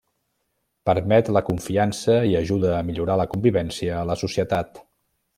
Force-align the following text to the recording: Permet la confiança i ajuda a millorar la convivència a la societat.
Permet 0.89 1.27
la 1.35 1.43
confiança 1.49 2.15
i 2.29 2.33
ajuda 2.39 2.71
a 2.77 2.81
millorar 2.87 3.19
la 3.21 3.27
convivència 3.35 3.95
a 3.99 4.07
la 4.13 4.17
societat. 4.23 4.81